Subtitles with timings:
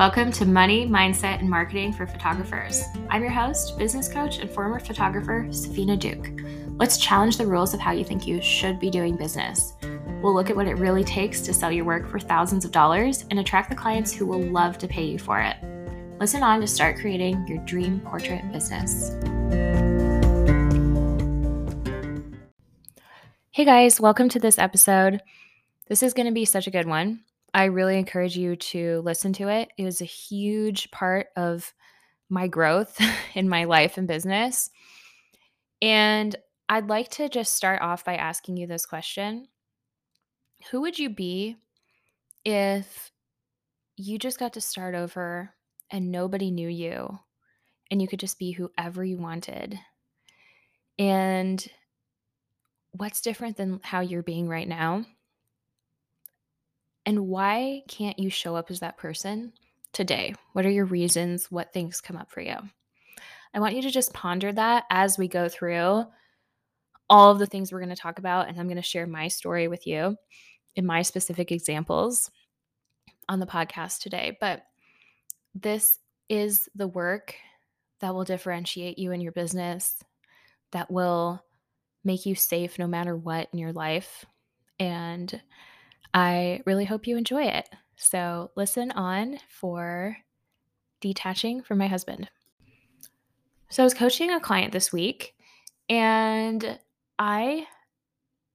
[0.00, 2.84] Welcome to Money, Mindset, and Marketing for Photographers.
[3.10, 6.40] I'm your host, business coach, and former photographer, Safina Duke.
[6.78, 9.74] Let's challenge the rules of how you think you should be doing business.
[10.22, 13.26] We'll look at what it really takes to sell your work for thousands of dollars
[13.28, 15.58] and attract the clients who will love to pay you for it.
[16.18, 19.10] Listen on to start creating your dream portrait business.
[23.50, 25.20] Hey guys, welcome to this episode.
[25.88, 27.20] This is going to be such a good one.
[27.52, 29.70] I really encourage you to listen to it.
[29.76, 31.72] It was a huge part of
[32.28, 33.00] my growth
[33.34, 34.70] in my life and business.
[35.82, 36.34] And
[36.68, 39.48] I'd like to just start off by asking you this question
[40.70, 41.56] Who would you be
[42.44, 43.10] if
[43.96, 45.52] you just got to start over
[45.90, 47.18] and nobody knew you
[47.90, 49.78] and you could just be whoever you wanted?
[50.98, 51.66] And
[52.92, 55.04] what's different than how you're being right now?
[57.06, 59.52] And why can't you show up as that person
[59.92, 60.34] today?
[60.52, 61.50] What are your reasons?
[61.50, 62.56] What things come up for you?
[63.52, 66.04] I want you to just ponder that as we go through
[67.08, 68.48] all of the things we're going to talk about.
[68.48, 70.16] And I'm going to share my story with you
[70.76, 72.30] in my specific examples
[73.28, 74.38] on the podcast today.
[74.40, 74.62] But
[75.54, 77.34] this is the work
[77.98, 79.96] that will differentiate you in your business,
[80.70, 81.42] that will
[82.04, 84.24] make you safe no matter what in your life.
[84.78, 85.42] And
[86.12, 87.68] I really hope you enjoy it.
[87.96, 90.16] So, listen on for
[91.00, 92.30] detaching from my husband.
[93.68, 95.34] So, I was coaching a client this week
[95.88, 96.78] and
[97.18, 97.66] I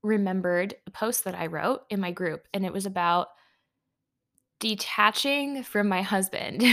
[0.05, 3.27] remembered a post that I wrote in my group, and it was about
[4.59, 6.63] detaching from my husband.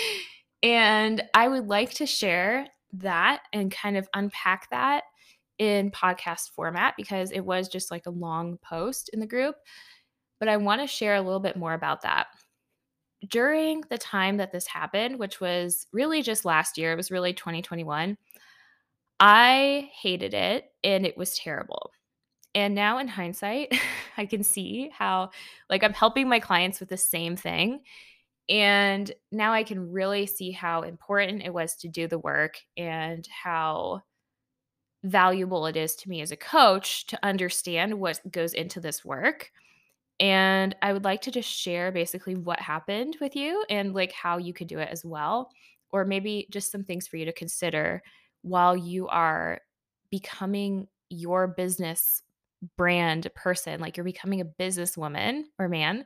[0.62, 5.04] and I would like to share that and kind of unpack that
[5.58, 9.56] in podcast format because it was just like a long post in the group
[10.42, 12.26] but I want to share a little bit more about that.
[13.30, 17.32] During the time that this happened, which was really just last year, it was really
[17.32, 18.18] 2021,
[19.20, 21.92] I hated it and it was terrible.
[22.56, 23.72] And now in hindsight,
[24.16, 25.30] I can see how,
[25.70, 27.82] like, I'm helping my clients with the same thing.
[28.48, 33.24] And now I can really see how important it was to do the work and
[33.44, 34.02] how
[35.04, 39.52] valuable it is to me as a coach to understand what goes into this work
[40.22, 44.38] and I would like to just share basically what happened with you and like how
[44.38, 45.50] you could do it as well.
[45.90, 48.00] Or maybe just some things for you to consider
[48.42, 49.60] while you are
[50.12, 52.22] becoming your business
[52.76, 53.80] brand person.
[53.80, 56.04] Like you're becoming a businesswoman or man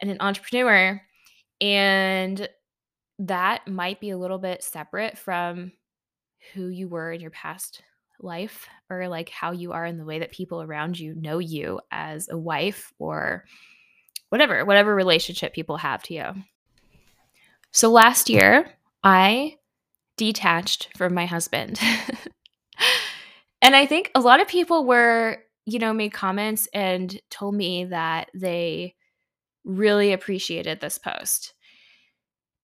[0.00, 1.00] and an entrepreneur.
[1.60, 2.48] And
[3.20, 5.70] that might be a little bit separate from
[6.52, 7.80] who you were in your past
[8.22, 11.80] life or like how you are in the way that people around you know you
[11.90, 13.44] as a wife or
[14.30, 16.32] whatever, whatever relationship people have to you.
[17.72, 18.72] So last year,
[19.04, 19.56] I
[20.16, 21.78] detached from my husband.
[23.62, 27.84] and I think a lot of people were, you know, made comments and told me
[27.86, 28.94] that they
[29.64, 31.54] really appreciated this post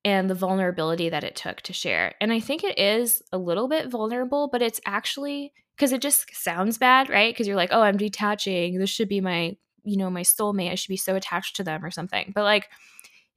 [0.07, 2.15] and the vulnerability that it took to share.
[2.21, 6.33] And I think it is a little bit vulnerable, but it's actually because it just
[6.33, 7.35] sounds bad, right?
[7.35, 8.79] Because you're like, oh, I'm detaching.
[8.79, 10.71] This should be my, you know, my soulmate.
[10.71, 12.31] I should be so attached to them or something.
[12.33, 12.69] But like,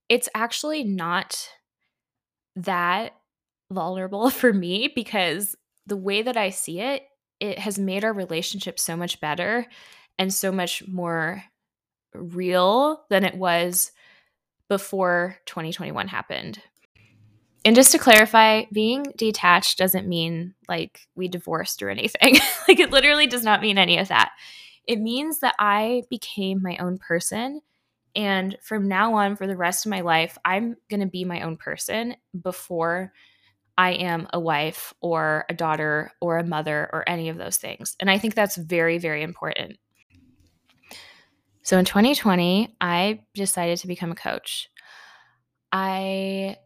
[0.09, 1.49] it's actually not
[2.55, 3.15] that
[3.71, 5.55] vulnerable for me because
[5.87, 7.01] the way that I see it,
[7.39, 9.65] it has made our relationship so much better
[10.19, 11.43] and so much more
[12.13, 13.91] real than it was
[14.69, 16.61] before 2021 happened.
[17.65, 22.35] And just to clarify, being detached doesn't mean like we divorced or anything.
[22.67, 24.31] like it literally does not mean any of that.
[24.87, 27.61] It means that I became my own person.
[28.15, 31.41] And from now on, for the rest of my life, I'm going to be my
[31.41, 33.11] own person before
[33.77, 37.95] I am a wife or a daughter or a mother or any of those things.
[37.99, 39.77] And I think that's very, very important.
[41.63, 44.69] So in 2020, I decided to become a coach.
[45.71, 46.57] I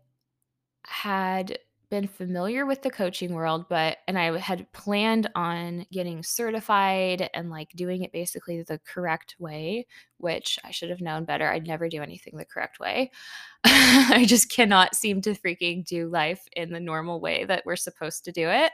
[0.85, 1.57] had
[1.89, 7.51] been familiar with the coaching world, but and I had planned on getting certified and
[7.51, 9.85] like doing it basically the correct way,
[10.17, 11.47] which I should have known better.
[11.47, 13.11] I'd never do anything the correct way.
[13.63, 18.25] I just cannot seem to freaking do life in the normal way that we're supposed
[18.25, 18.71] to do it.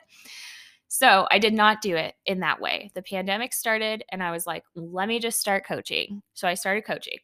[0.89, 2.91] So I did not do it in that way.
[2.95, 6.24] The pandemic started, and I was like, let me just start coaching.
[6.33, 7.19] So I started coaching.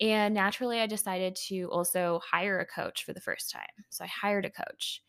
[0.00, 3.68] And naturally, I decided to also hire a coach for the first time.
[3.90, 5.02] So I hired a coach.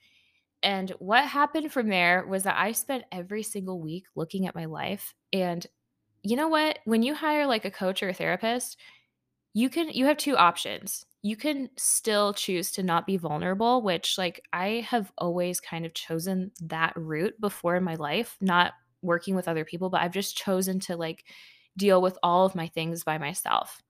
[0.62, 4.66] And what happened from there was that I spent every single week looking at my
[4.66, 5.16] life.
[5.32, 5.66] And
[6.24, 6.80] you know what?
[6.84, 8.78] When you hire like a coach or a therapist,
[9.54, 11.06] you can you have two options.
[11.24, 15.94] You can still choose to not be vulnerable, which, like, I have always kind of
[15.94, 18.74] chosen that route before in my life, not
[19.04, 21.26] working with other people, but I've just chosen to, like,
[21.78, 23.82] deal with all of my things by myself.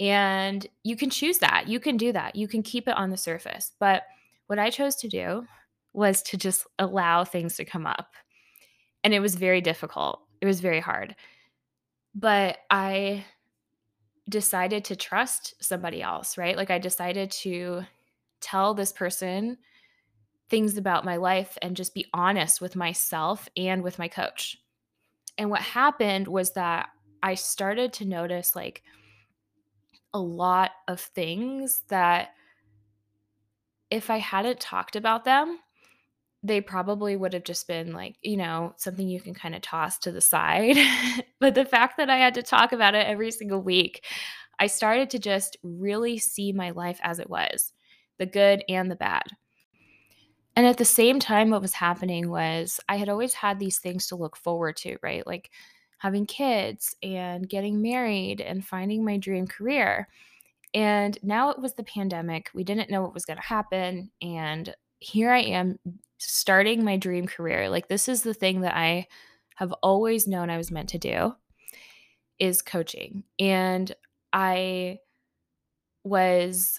[0.00, 1.68] And you can choose that.
[1.68, 2.34] You can do that.
[2.34, 3.72] You can keep it on the surface.
[3.78, 4.04] But
[4.46, 5.46] what I chose to do
[5.92, 8.14] was to just allow things to come up.
[9.04, 10.20] And it was very difficult.
[10.40, 11.14] It was very hard.
[12.14, 13.24] But I
[14.28, 16.56] decided to trust somebody else, right?
[16.56, 17.82] Like I decided to
[18.40, 19.58] tell this person
[20.48, 24.58] things about my life and just be honest with myself and with my coach.
[25.38, 26.90] And what happened was that
[27.22, 28.82] I started to notice like
[30.12, 32.34] a lot of things that
[33.90, 35.58] if I hadn't talked about them,
[36.42, 39.98] they probably would have just been like, you know, something you can kind of toss
[39.98, 40.76] to the side.
[41.40, 44.04] but the fact that I had to talk about it every single week,
[44.58, 47.72] I started to just really see my life as it was
[48.18, 49.24] the good and the bad.
[50.54, 54.06] And at the same time, what was happening was I had always had these things
[54.08, 55.26] to look forward to, right?
[55.26, 55.50] Like
[55.98, 60.08] having kids and getting married and finding my dream career.
[60.74, 62.50] And now it was the pandemic.
[62.52, 64.10] We didn't know what was going to happen.
[64.20, 65.78] And here I am
[66.22, 67.68] starting my dream career.
[67.68, 69.06] Like, this is the thing that I
[69.56, 71.34] have always known I was meant to do
[72.38, 73.24] is coaching.
[73.38, 73.94] And
[74.32, 74.98] I
[76.04, 76.78] was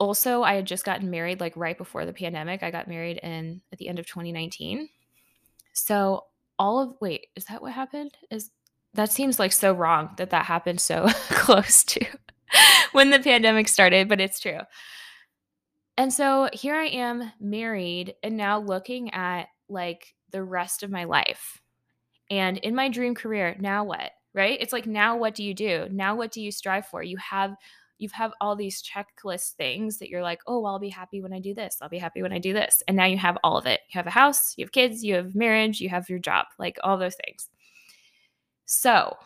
[0.00, 2.62] also I had just gotten married like right before the pandemic.
[2.62, 4.88] I got married in at the end of 2019.
[5.72, 6.24] So
[6.58, 8.16] all of wait, is that what happened?
[8.30, 8.50] Is
[8.94, 12.04] that seems like so wrong that that happened so close to
[12.92, 14.60] when the pandemic started, but it's true.
[15.96, 21.04] And so here I am married and now looking at like the rest of my
[21.04, 21.60] life.
[22.30, 24.10] And in my dream career, now what?
[24.32, 24.58] Right?
[24.60, 25.86] It's like now what do you do?
[25.90, 27.02] Now what do you strive for?
[27.02, 27.54] You have
[27.98, 31.32] you have all these checklist things that you're like, oh, well, I'll be happy when
[31.32, 31.78] I do this.
[31.80, 32.82] I'll be happy when I do this.
[32.88, 33.80] And now you have all of it.
[33.88, 36.76] You have a house, you have kids, you have marriage, you have your job, like
[36.82, 37.48] all those things.
[38.66, 39.16] So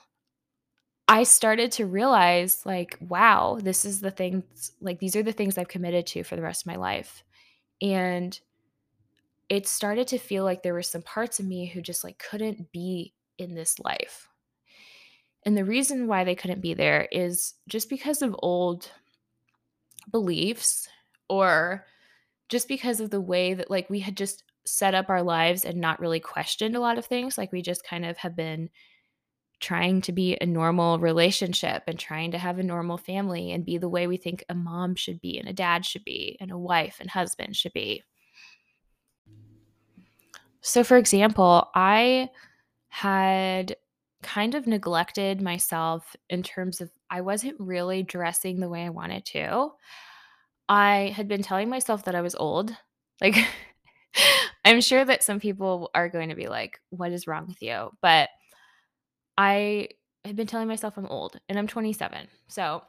[1.08, 5.56] I started to realize, like, wow, this is the things, like, these are the things
[5.56, 7.24] I've committed to for the rest of my life.
[7.80, 8.38] And
[9.48, 12.72] it started to feel like there were some parts of me who just, like, couldn't
[12.72, 14.28] be in this life.
[15.46, 18.90] And the reason why they couldn't be there is just because of old
[20.10, 20.88] beliefs
[21.30, 21.86] or
[22.50, 25.80] just because of the way that, like, we had just set up our lives and
[25.80, 27.38] not really questioned a lot of things.
[27.38, 28.68] Like, we just kind of have been
[29.60, 33.78] trying to be a normal relationship and trying to have a normal family and be
[33.78, 36.58] the way we think a mom should be and a dad should be and a
[36.58, 38.02] wife and husband should be.
[40.60, 42.30] So, for example, I
[42.88, 43.76] had
[44.22, 49.24] kind of neglected myself in terms of I wasn't really dressing the way I wanted
[49.26, 49.70] to.
[50.68, 52.76] I had been telling myself that I was old.
[53.20, 53.36] Like,
[54.64, 57.90] I'm sure that some people are going to be like, What is wrong with you?
[58.02, 58.28] But
[59.38, 59.88] I
[60.24, 62.28] had been telling myself I'm old and I'm 27.
[62.48, 62.82] So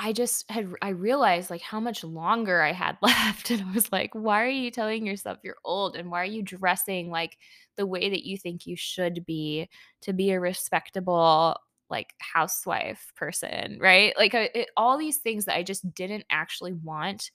[0.00, 3.90] I just had I realized like how much longer I had left and I was
[3.92, 7.36] like, why are you telling yourself you're old and why are you dressing like
[7.76, 9.68] the way that you think you should be
[10.02, 11.56] to be a respectable
[11.90, 14.14] like housewife person, right?
[14.16, 17.30] Like it, all these things that I just didn't actually want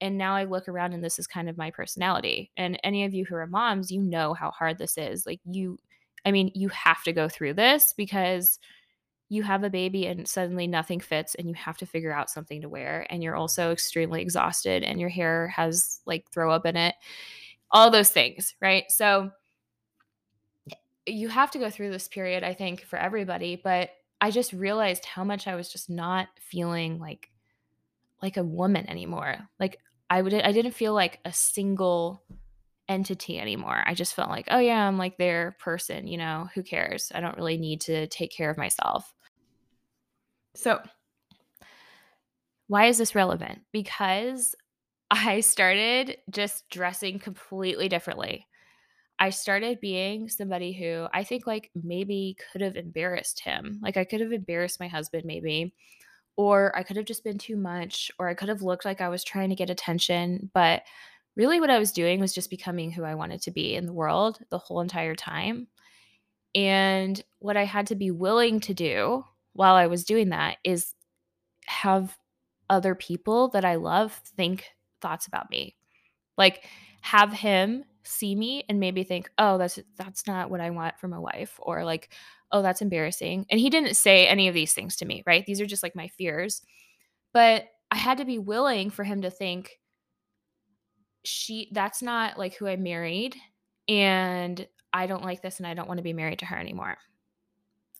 [0.00, 2.52] and now I look around and this is kind of my personality.
[2.56, 5.26] And any of you who are moms, you know how hard this is.
[5.26, 5.78] Like you
[6.24, 8.58] I mean, you have to go through this because
[9.28, 12.62] you have a baby and suddenly nothing fits and you have to figure out something
[12.62, 16.76] to wear and you're also extremely exhausted and your hair has like throw up in
[16.76, 16.94] it.
[17.70, 18.84] All those things, right?
[18.88, 19.30] So
[21.04, 25.04] you have to go through this period I think for everybody, but I just realized
[25.04, 27.30] how much I was just not feeling like
[28.22, 29.36] like a woman anymore.
[29.60, 29.78] Like
[30.10, 32.22] I would I didn't feel like a single
[32.88, 33.82] entity anymore.
[33.86, 37.12] I just felt like, oh yeah, I'm like their person, you know, who cares?
[37.14, 39.12] I don't really need to take care of myself.
[40.54, 40.80] So,
[42.66, 43.60] why is this relevant?
[43.72, 44.54] Because
[45.10, 48.46] I started just dressing completely differently.
[49.18, 53.80] I started being somebody who I think like maybe could have embarrassed him.
[53.82, 55.74] Like I could have embarrassed my husband maybe
[56.36, 59.08] or I could have just been too much or I could have looked like I
[59.08, 60.82] was trying to get attention, but
[61.38, 63.92] really what I was doing was just becoming who I wanted to be in the
[63.92, 65.68] world the whole entire time.
[66.54, 70.94] And what I had to be willing to do while I was doing that is
[71.66, 72.16] have
[72.68, 74.66] other people that I love think
[75.00, 75.76] thoughts about me.
[76.36, 76.64] Like
[77.02, 81.12] have him see me and maybe think, "Oh, that's that's not what I want from
[81.12, 82.10] a wife," or like,
[82.52, 85.44] "Oh, that's embarrassing." And he didn't say any of these things to me, right?
[85.46, 86.62] These are just like my fears.
[87.32, 89.78] But I had to be willing for him to think
[91.24, 93.36] she that's not like who I married
[93.88, 96.96] and I don't like this and I don't want to be married to her anymore.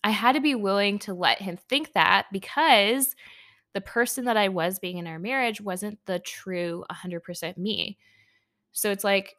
[0.04, 3.14] I had to be willing to let him think that because
[3.74, 7.98] the person that I was being in our marriage wasn't the true 100% me.
[8.72, 9.36] So it's like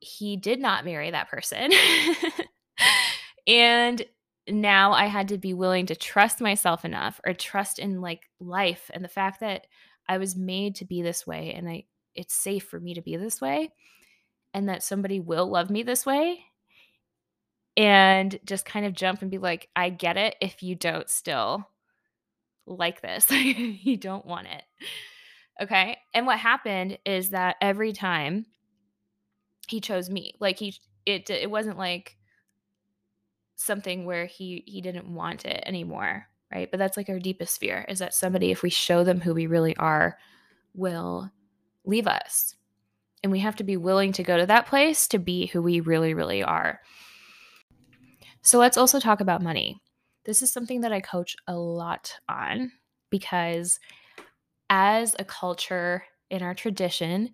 [0.00, 1.70] he did not marry that person.
[3.46, 4.04] and
[4.48, 8.90] now I had to be willing to trust myself enough or trust in like life
[8.92, 9.66] and the fact that
[10.08, 13.16] I was made to be this way and I it's safe for me to be
[13.16, 13.70] this way
[14.54, 16.44] and that somebody will love me this way
[17.76, 21.68] and just kind of jump and be like I get it if you don't still
[22.66, 23.30] like this.
[23.30, 24.62] you don't want it.
[25.60, 25.98] Okay?
[26.14, 28.46] And what happened is that every time
[29.68, 30.74] he chose me, like he
[31.06, 32.16] it it wasn't like
[33.56, 37.84] something where he he didn't want it anymore right but that's like our deepest fear
[37.88, 40.18] is that somebody if we show them who we really are
[40.74, 41.30] will
[41.84, 42.54] leave us
[43.22, 45.80] and we have to be willing to go to that place to be who we
[45.80, 46.80] really really are
[48.42, 49.80] so let's also talk about money
[50.24, 52.70] this is something that i coach a lot on
[53.10, 53.78] because
[54.70, 57.30] as a culture in our tradition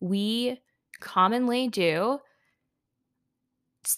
[0.00, 0.60] we
[1.00, 2.18] commonly do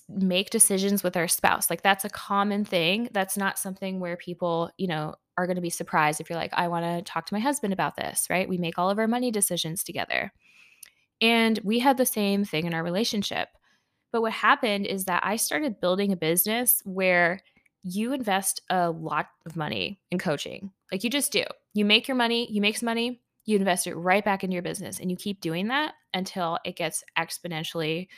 [0.08, 1.68] make decisions with our spouse.
[1.68, 3.08] Like that's a common thing.
[3.12, 6.52] That's not something where people, you know, are going to be surprised if you're like,
[6.54, 8.48] I want to talk to my husband about this, right?
[8.48, 10.32] We make all of our money decisions together.
[11.20, 13.48] And we had the same thing in our relationship.
[14.12, 17.40] But what happened is that I started building a business where
[17.82, 20.70] you invest a lot of money in coaching.
[20.90, 21.44] Like you just do.
[21.72, 24.62] You make your money, you make some money, you invest it right back into your
[24.62, 28.08] business and you keep doing that until it gets exponentially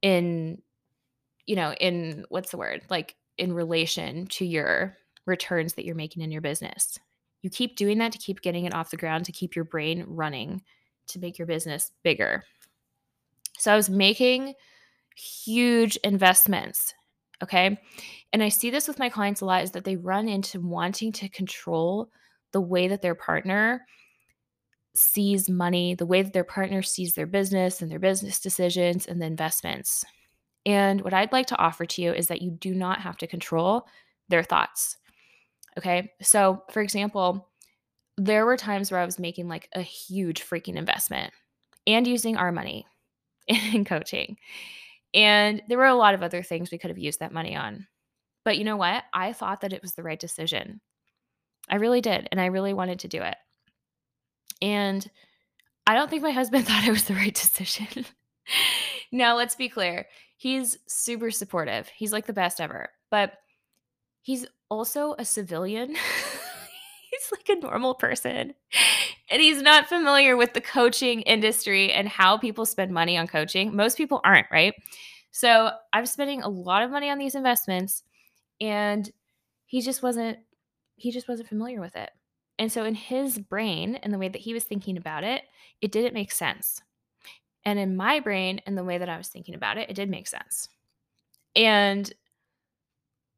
[0.00, 0.62] in
[1.46, 2.82] you know, in what's the word?
[2.90, 4.96] Like in relation to your
[5.30, 6.98] returns that you're making in your business.
[7.42, 10.04] You keep doing that to keep getting it off the ground, to keep your brain
[10.06, 10.62] running,
[11.08, 12.44] to make your business bigger.
[13.58, 14.54] So I was making
[15.16, 16.94] huge investments.
[17.42, 17.80] Okay.
[18.32, 21.12] And I see this with my clients a lot is that they run into wanting
[21.12, 22.10] to control
[22.52, 23.86] the way that their partner
[24.94, 29.22] sees money, the way that their partner sees their business and their business decisions and
[29.22, 30.04] the investments.
[30.66, 33.26] And what I'd like to offer to you is that you do not have to
[33.26, 33.86] control
[34.28, 34.96] their thoughts.
[35.80, 36.12] Okay.
[36.20, 37.48] So, for example,
[38.18, 41.32] there were times where I was making like a huge freaking investment
[41.86, 42.86] and using our money
[43.46, 44.36] in coaching.
[45.14, 47.86] And there were a lot of other things we could have used that money on.
[48.44, 49.04] But you know what?
[49.14, 50.82] I thought that it was the right decision.
[51.70, 52.28] I really did.
[52.30, 53.36] And I really wanted to do it.
[54.60, 55.08] And
[55.86, 58.04] I don't think my husband thought it was the right decision.
[59.12, 60.08] now, let's be clear.
[60.36, 61.88] He's super supportive.
[61.88, 62.90] He's like the best ever.
[63.10, 63.32] But
[64.20, 65.90] he's also a civilian.
[67.10, 68.54] he's like a normal person.
[69.30, 73.74] And he's not familiar with the coaching industry and how people spend money on coaching.
[73.74, 74.74] Most people aren't, right?
[75.30, 78.02] So I'm spending a lot of money on these investments
[78.60, 79.10] and
[79.66, 80.38] he just wasn't
[80.96, 82.10] he just wasn't familiar with it.
[82.58, 85.44] And so in his brain and the way that he was thinking about it,
[85.80, 86.82] it didn't make sense.
[87.64, 90.10] And in my brain and the way that I was thinking about it, it did
[90.10, 90.68] make sense.
[91.56, 92.12] And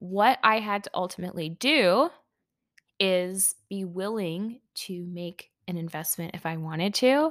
[0.02, 2.10] what I had to ultimately do
[2.98, 7.30] is be willing to make an investment if I wanted to,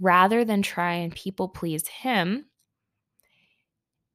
[0.00, 2.46] rather than try and people please him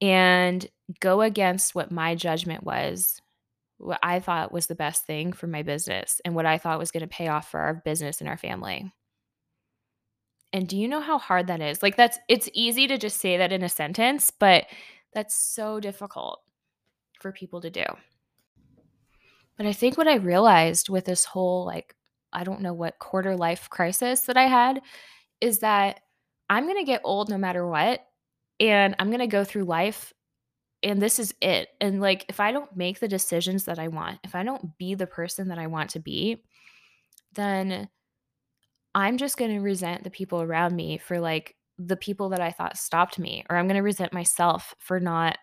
[0.01, 0.65] and
[1.00, 3.22] go against what my judgment was,
[3.77, 6.89] what I thought was the best thing for my business, and what I thought was
[6.89, 8.91] going to pay off for our business and our family.
[10.51, 11.84] And do you know how hard that is?
[11.84, 14.65] Like that's it's easy to just say that in a sentence, but
[15.13, 16.41] that's so difficult
[17.22, 17.86] for people to do.
[19.58, 21.96] But I think what I realized with this whole like
[22.34, 24.82] I don't know what quarter life crisis that I had
[25.42, 26.00] is that
[26.50, 28.01] I'm going to get old no matter what
[28.60, 30.13] and I'm going to go through life
[30.84, 31.70] and this is it.
[31.80, 34.96] And like if I don't make the decisions that I want, if I don't be
[34.96, 36.44] the person that I want to be,
[37.34, 37.90] then
[38.94, 42.51] I'm just going to resent the people around me for like the people that I
[42.51, 45.38] thought stopped me, or I'm going to resent myself for not,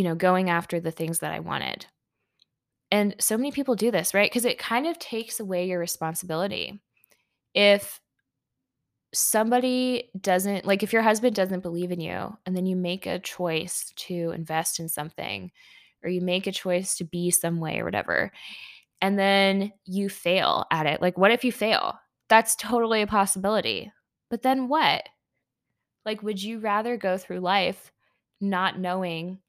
[0.00, 1.84] you know, going after the things that I wanted.
[2.90, 4.30] And so many people do this, right?
[4.30, 6.80] Because it kind of takes away your responsibility.
[7.52, 8.00] If
[9.12, 13.18] somebody doesn't, like, if your husband doesn't believe in you, and then you make a
[13.18, 15.52] choice to invest in something,
[16.02, 18.32] or you make a choice to be some way or whatever,
[19.02, 22.00] and then you fail at it, like, what if you fail?
[22.30, 23.92] That's totally a possibility.
[24.30, 25.06] But then what?
[26.06, 27.92] Like, would you rather go through life
[28.40, 29.40] not knowing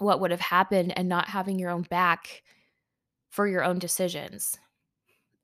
[0.00, 2.42] what would have happened and not having your own back
[3.30, 4.56] for your own decisions?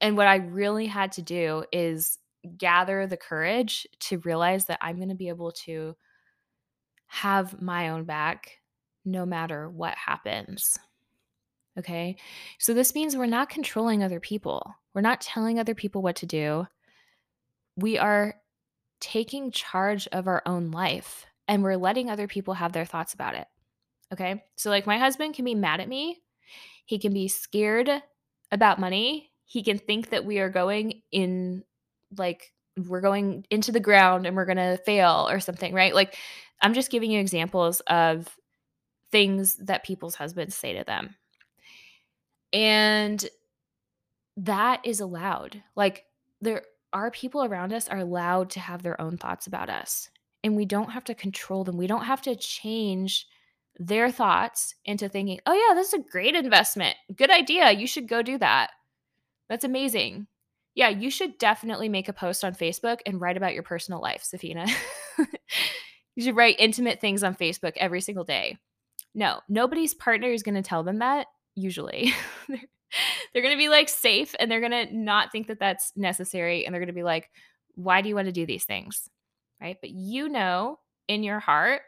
[0.01, 2.19] And what I really had to do is
[2.57, 5.97] gather the courage to realize that I'm going to be able to
[7.07, 8.59] have my own back
[9.05, 10.79] no matter what happens.
[11.79, 12.17] Okay.
[12.59, 16.27] So this means we're not controlling other people, we're not telling other people what to
[16.27, 16.67] do.
[17.77, 18.37] We are
[19.01, 23.35] taking charge of our own life and we're letting other people have their thoughts about
[23.35, 23.47] it.
[24.13, 24.45] Okay.
[24.57, 26.23] So, like, my husband can be mad at me,
[26.85, 27.91] he can be scared
[28.53, 31.65] about money, he can think that we are going in,
[32.17, 35.95] like, we're going into the ground and we're going to fail or something, right?
[35.95, 36.17] Like,
[36.61, 38.29] I'm just giving you examples of
[39.11, 41.17] things that people's husbands say to them.
[42.53, 43.25] And
[44.37, 45.63] that is allowed.
[45.75, 46.05] Like,
[46.41, 50.11] there are people around us are allowed to have their own thoughts about us,
[50.45, 51.77] and we don't have to control them.
[51.77, 53.27] We don't have to change
[53.79, 56.97] their thoughts into thinking, "Oh yeah, this is a great investment.
[57.15, 57.73] Good idea.
[57.73, 58.71] You should go do that."
[59.49, 60.27] That's amazing.
[60.75, 64.23] Yeah, you should definitely make a post on Facebook and write about your personal life,
[64.23, 64.71] Safina.
[66.17, 68.59] you should write intimate things on Facebook every single day.
[69.15, 72.13] No, nobody's partner is going to tell them that usually.
[73.33, 76.65] they're going to be like safe and they're going to not think that that's necessary
[76.65, 77.31] and they're going to be like
[77.75, 79.09] why do you want to do these things
[79.61, 80.79] right but you know
[81.09, 81.83] in your heart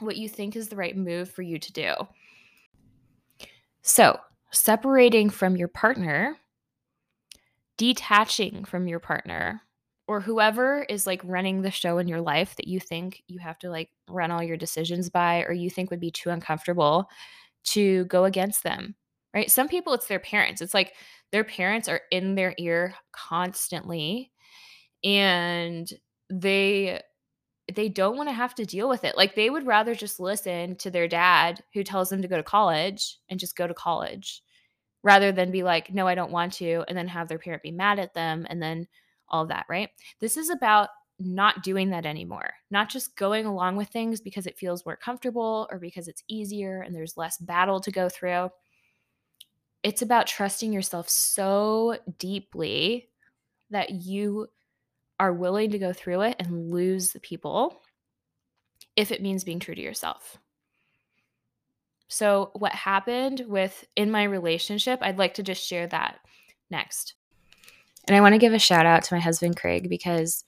[0.00, 1.92] what you think is the right move for you to do
[3.82, 4.18] so
[4.50, 6.36] separating from your partner
[7.76, 9.60] detaching from your partner
[10.08, 13.58] or whoever is like running the show in your life that you think you have
[13.58, 17.08] to like run all your decisions by or you think would be too uncomfortable
[17.64, 18.94] to go against them
[19.36, 19.50] right?
[19.50, 20.62] Some people, it's their parents.
[20.62, 20.94] It's like
[21.30, 24.32] their parents are in their ear constantly
[25.04, 25.86] and
[26.30, 27.02] they
[27.74, 29.16] they don't want to have to deal with it.
[29.16, 32.42] Like they would rather just listen to their dad who tells them to go to
[32.42, 34.42] college and just go to college
[35.02, 37.70] rather than be like, no, I don't want to, and then have their parent be
[37.70, 38.86] mad at them and then
[39.28, 39.90] all that, right?
[40.20, 44.58] This is about not doing that anymore, not just going along with things because it
[44.58, 48.50] feels more comfortable or because it's easier and there's less battle to go through.
[49.82, 53.08] It's about trusting yourself so deeply
[53.70, 54.48] that you
[55.18, 57.82] are willing to go through it and lose the people
[58.96, 60.38] if it means being true to yourself.
[62.08, 66.20] So, what happened with in my relationship, I'd like to just share that
[66.70, 67.14] next.
[68.06, 70.44] And I want to give a shout out to my husband, Craig, because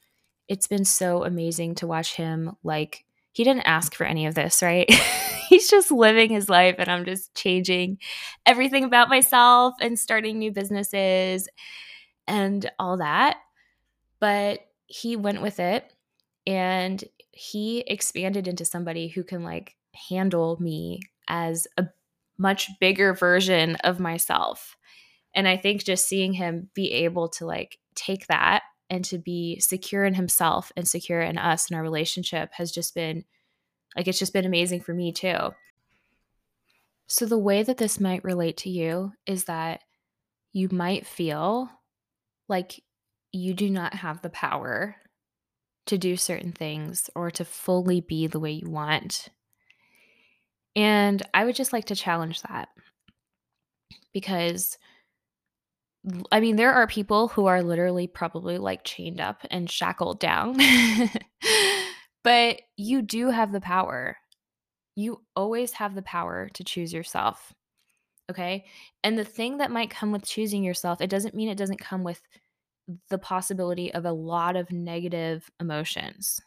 [0.46, 2.57] it's been so amazing to watch him.
[2.62, 4.88] Like, he didn't ask for any of this, right?
[5.48, 7.98] he's just living his life and I'm just changing
[8.46, 11.48] everything about myself and starting new businesses
[12.26, 13.38] and all that.
[14.20, 15.92] But he went with it
[16.46, 19.76] and he expanded into somebody who can like
[20.09, 21.87] handle me as a
[22.38, 24.76] much bigger version of myself.
[25.35, 29.61] And I think just seeing him be able to like take that and to be
[29.61, 33.24] secure in himself and secure in us and our relationship has just been
[33.96, 35.50] like it's just been amazing for me too.
[37.07, 39.81] So, the way that this might relate to you is that
[40.52, 41.70] you might feel
[42.48, 42.83] like
[43.32, 44.96] you do not have the power
[45.86, 49.28] to do certain things or to fully be the way you want.
[50.76, 52.68] And I would just like to challenge that
[54.12, 54.78] because
[56.30, 60.56] I mean, there are people who are literally probably like chained up and shackled down
[62.28, 64.18] But you do have the power.
[64.96, 67.54] You always have the power to choose yourself.
[68.30, 68.66] Okay.
[69.02, 72.04] And the thing that might come with choosing yourself, it doesn't mean it doesn't come
[72.04, 72.20] with
[73.09, 76.40] the possibility of a lot of negative emotions.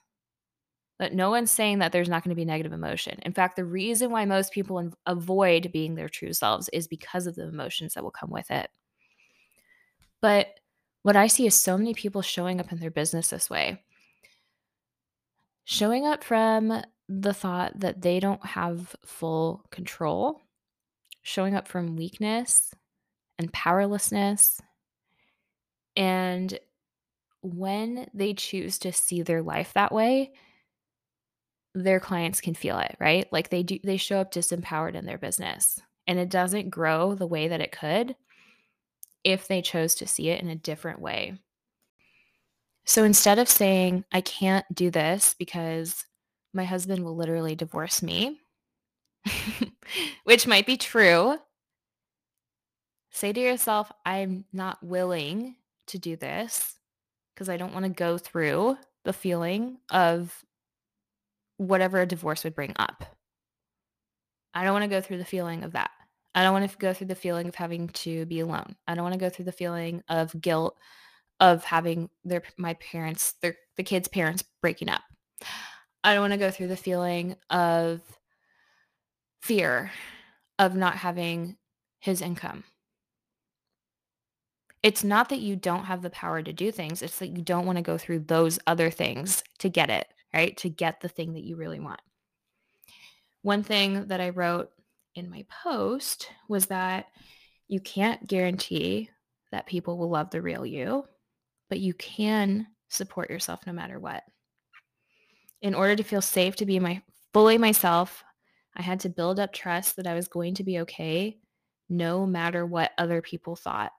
[0.99, 3.19] But no one's saying that there's not going to be negative emotion.
[3.23, 7.35] In fact, the reason why most people avoid being their true selves is because of
[7.35, 8.69] the emotions that will come with it.
[10.21, 10.59] But
[11.01, 13.81] what I see is so many people showing up in their business this way
[15.65, 20.41] showing up from the thought that they don't have full control,
[21.21, 22.73] showing up from weakness
[23.37, 24.61] and powerlessness.
[25.95, 26.57] And
[27.41, 30.31] when they choose to see their life that way,
[31.73, 33.27] their clients can feel it, right?
[33.31, 37.27] Like they do they show up disempowered in their business and it doesn't grow the
[37.27, 38.15] way that it could
[39.23, 41.39] if they chose to see it in a different way.
[42.85, 46.05] So instead of saying, I can't do this because
[46.53, 48.39] my husband will literally divorce me,
[50.23, 51.37] which might be true,
[53.11, 55.55] say to yourself, I'm not willing
[55.87, 56.75] to do this
[57.33, 60.43] because I don't want to go through the feeling of
[61.57, 63.03] whatever a divorce would bring up.
[64.53, 65.91] I don't want to go through the feeling of that.
[66.33, 68.75] I don't want to go through the feeling of having to be alone.
[68.87, 70.77] I don't want to go through the feeling of guilt
[71.39, 75.01] of having their my parents, their the kids' parents breaking up.
[76.03, 78.01] I don't want to go through the feeling of
[79.41, 79.91] fear
[80.59, 81.57] of not having
[81.99, 82.63] his income.
[84.83, 87.65] It's not that you don't have the power to do things, it's that you don't
[87.65, 90.57] want to go through those other things to get it, right?
[90.57, 92.01] To get the thing that you really want.
[93.43, 94.71] One thing that I wrote
[95.15, 97.07] in my post was that
[97.67, 99.09] you can't guarantee
[99.51, 101.05] that people will love the real you,
[101.69, 104.23] but you can support yourself no matter what.
[105.61, 107.01] In order to feel safe to be my
[107.33, 108.23] fully myself,
[108.75, 111.37] I had to build up trust that I was going to be okay
[111.89, 113.91] no matter what other people thought.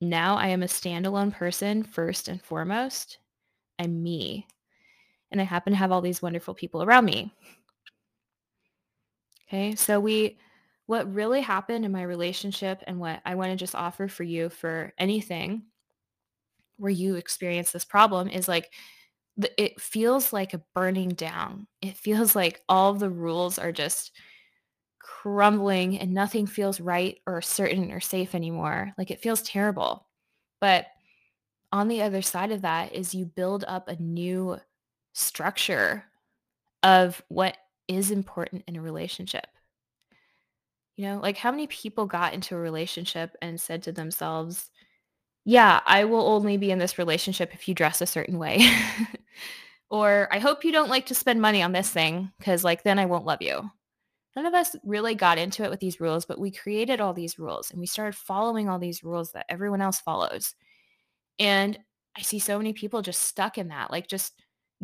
[0.00, 3.18] Now I am a standalone person first and foremost.
[3.78, 4.46] I'm me.
[5.30, 7.32] And I happen to have all these wonderful people around me.
[9.48, 9.74] Okay.
[9.74, 10.38] So we,
[10.86, 14.48] what really happened in my relationship and what I want to just offer for you
[14.48, 15.62] for anything
[16.76, 18.72] where you experience this problem is like,
[19.58, 21.66] it feels like a burning down.
[21.82, 24.12] It feels like all the rules are just
[25.04, 28.92] crumbling and nothing feels right or certain or safe anymore.
[28.96, 30.06] Like it feels terrible.
[30.60, 30.86] But
[31.72, 34.58] on the other side of that is you build up a new
[35.12, 36.04] structure
[36.82, 39.46] of what is important in a relationship.
[40.96, 44.70] You know, like how many people got into a relationship and said to themselves,
[45.44, 48.66] yeah, I will only be in this relationship if you dress a certain way.
[49.90, 52.98] or I hope you don't like to spend money on this thing because like then
[52.98, 53.70] I won't love you.
[54.36, 57.38] None of us really got into it with these rules, but we created all these
[57.38, 60.54] rules and we started following all these rules that everyone else follows.
[61.38, 61.78] And
[62.16, 64.34] I see so many people just stuck in that, like just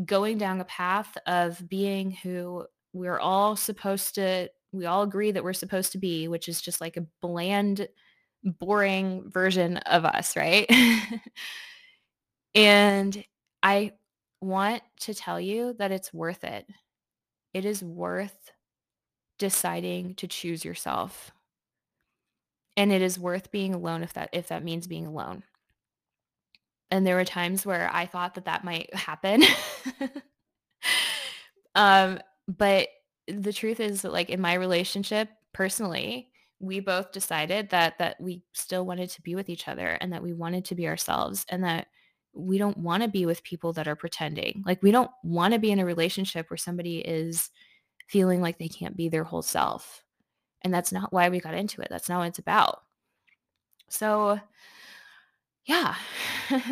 [0.04, 5.44] going down a path of being who we're all supposed to, we all agree that
[5.44, 7.88] we're supposed to be, which is just like a bland,
[8.44, 10.70] boring version of us, right?
[12.54, 13.24] and
[13.62, 13.92] I
[14.40, 16.66] want to tell you that it's worth it.
[17.52, 18.52] It is worth
[19.40, 21.32] deciding to choose yourself.
[22.76, 25.42] And it is worth being alone if that if that means being alone.
[26.92, 29.42] And there were times where I thought that that might happen.
[31.74, 32.88] um but
[33.26, 38.42] the truth is that like in my relationship personally, we both decided that that we
[38.52, 41.64] still wanted to be with each other and that we wanted to be ourselves and
[41.64, 41.86] that
[42.34, 44.62] we don't want to be with people that are pretending.
[44.66, 47.50] Like we don't want to be in a relationship where somebody is
[48.10, 50.02] feeling like they can't be their whole self.
[50.62, 51.86] And that's not why we got into it.
[51.90, 52.82] That's not what it's about.
[53.88, 54.40] So,
[55.64, 55.94] yeah.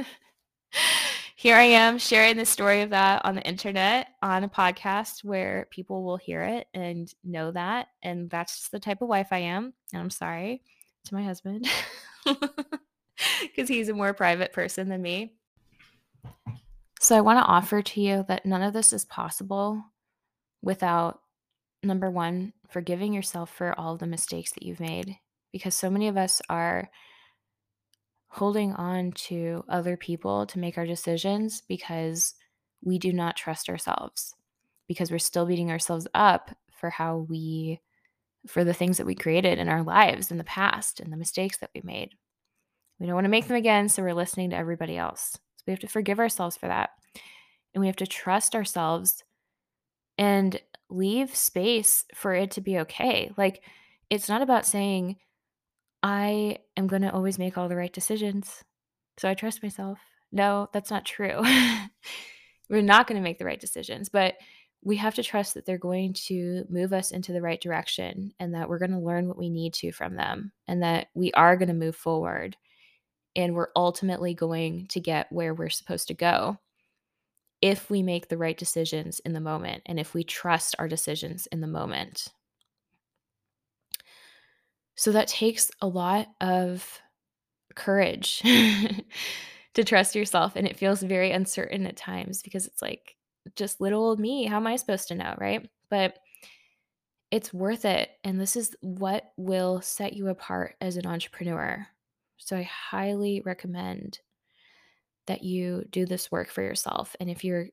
[1.36, 5.68] Here I am sharing the story of that on the internet on a podcast where
[5.70, 7.86] people will hear it and know that.
[8.02, 9.72] And that's the type of wife I am.
[9.92, 10.62] And I'm sorry
[11.04, 11.68] to my husband
[13.42, 15.34] because he's a more private person than me.
[16.98, 19.80] So I want to offer to you that none of this is possible
[20.62, 21.20] without
[21.82, 25.16] number one, forgiving yourself for all the mistakes that you've made
[25.52, 26.90] because so many of us are
[28.28, 32.34] holding on to other people to make our decisions because
[32.82, 34.34] we do not trust ourselves
[34.86, 37.80] because we're still beating ourselves up for how we
[38.46, 41.58] for the things that we created in our lives in the past and the mistakes
[41.58, 42.10] that we made.
[42.98, 45.32] We don't want to make them again, so we're listening to everybody else.
[45.56, 46.90] So we have to forgive ourselves for that.
[47.74, 49.24] And we have to trust ourselves
[50.16, 53.32] and leave space for it to be okay.
[53.36, 53.62] Like,
[54.10, 55.16] it's not about saying,
[56.02, 58.62] I am going to always make all the right decisions.
[59.18, 59.98] So I trust myself.
[60.30, 61.42] No, that's not true.
[62.70, 64.34] We're not going to make the right decisions, but
[64.82, 68.54] we have to trust that they're going to move us into the right direction and
[68.54, 71.56] that we're going to learn what we need to from them and that we are
[71.56, 72.56] going to move forward
[73.34, 76.58] and we're ultimately going to get where we're supposed to go
[77.60, 81.46] if we make the right decisions in the moment and if we trust our decisions
[81.48, 82.28] in the moment.
[84.94, 87.00] So that takes a lot of
[87.74, 88.42] courage
[89.74, 90.54] to trust yourself.
[90.56, 93.16] And it feels very uncertain at times because it's like,
[93.56, 94.44] just little old me.
[94.44, 95.34] How am I supposed to know?
[95.38, 95.68] Right.
[95.88, 96.18] But
[97.30, 98.10] it's worth it.
[98.24, 101.86] And this is what will set you apart as an entrepreneur.
[102.36, 104.20] So I highly recommend
[105.28, 107.14] that you do this work for yourself.
[107.20, 107.68] And if you're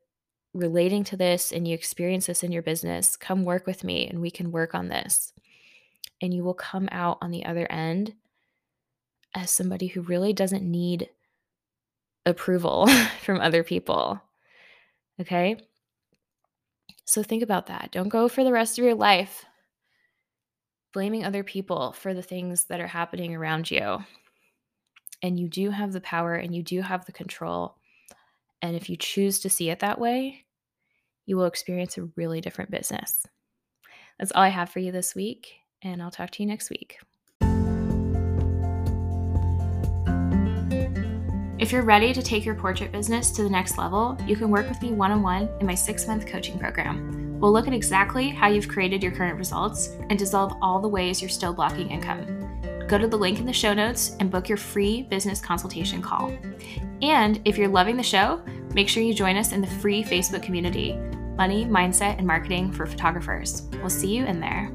[0.53, 4.21] relating to this and you experience this in your business, come work with me and
[4.21, 5.33] we can work on this.
[6.21, 8.13] And you will come out on the other end
[9.33, 11.09] as somebody who really doesn't need
[12.25, 12.87] approval
[13.23, 14.21] from other people.
[15.19, 15.57] Okay?
[17.05, 17.91] So think about that.
[17.91, 19.45] Don't go for the rest of your life
[20.93, 23.99] blaming other people for the things that are happening around you.
[25.21, 27.75] And you do have the power and you do have the control.
[28.61, 30.45] And if you choose to see it that way,
[31.25, 33.25] you will experience a really different business.
[34.19, 36.97] That's all I have for you this week, and I'll talk to you next week.
[41.57, 44.69] If you're ready to take your portrait business to the next level, you can work
[44.69, 47.39] with me one on one in my six month coaching program.
[47.39, 51.21] We'll look at exactly how you've created your current results and dissolve all the ways
[51.21, 52.44] you're still blocking income.
[52.87, 56.31] Go to the link in the show notes and book your free business consultation call.
[57.01, 58.41] And if you're loving the show,
[58.73, 60.97] make sure you join us in the free Facebook community
[61.35, 63.63] Money, Mindset, and Marketing for Photographers.
[63.73, 64.71] We'll see you in there.